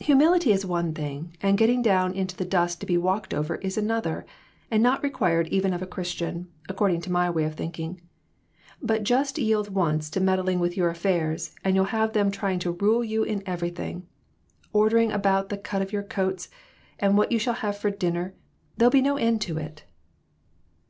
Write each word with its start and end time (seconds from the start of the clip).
Humility 0.00 0.52
is 0.52 0.66
one 0.66 0.92
thing, 0.92 1.34
and 1.40 1.56
getting 1.56 1.80
down 1.80 2.12
in 2.12 2.26
the 2.26 2.44
dust 2.44 2.80
to 2.80 2.86
be 2.86 2.98
walked 2.98 3.32
over 3.32 3.54
is 3.54 3.78
another, 3.78 4.26
and 4.70 4.82
not 4.82 5.02
required 5.02 5.48
even 5.48 5.72
of 5.72 5.80
a 5.80 5.86
Christian, 5.86 6.48
according 6.68 7.00
to 7.00 7.10
my 7.10 7.30
way 7.30 7.44
of 7.44 7.54
thinking. 7.54 7.98
But 8.82 9.04
just 9.04 9.38
yield 9.38 9.70
once 9.74 10.10
to 10.10 10.20
meddling 10.20 10.60
with 10.60 10.76
your 10.76 10.90
affairs, 10.90 11.54
and 11.64 11.74
you'll 11.74 11.86
have 11.96 12.12
them 12.12 12.30
trying 12.30 12.58
to 12.58 12.72
rule 12.72 13.02
you 13.02 13.22
in 13.22 13.42
everything 13.46 14.06
ordering 14.74 15.12
about 15.12 15.48
the 15.48 15.56
cut 15.56 15.80
of 15.80 15.94
your 15.94 16.02
coats, 16.02 16.50
and 16.98 17.16
what 17.16 17.32
you 17.32 17.38
shall 17.38 17.54
have 17.54 17.78
for 17.78 17.90
dinner; 17.90 18.34
there'll 18.76 18.90
be 18.90 19.00
no 19.00 19.16
end 19.16 19.40
to 19.40 19.56
it." 19.56 19.84